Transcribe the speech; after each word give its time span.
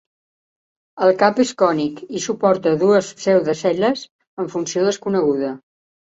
El 1.07 1.11
cap 1.17 1.41
és 1.41 1.49
cònic, 1.61 1.99
i 2.19 2.21
suporta 2.23 2.73
dues 2.83 3.09
pseudocel·les 3.19 4.05
amb 4.45 4.51
funció 4.55 4.87
desconeguda. 4.89 5.51